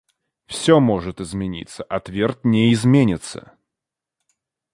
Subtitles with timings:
[0.47, 3.55] Всё может измениться, а твердь не изменится.